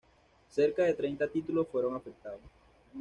Cerca 0.49 0.81
de 0.83 0.95
treinta 0.95 1.27
títulos 1.27 1.67
fueron 1.67 1.93
afectados. 1.95 2.41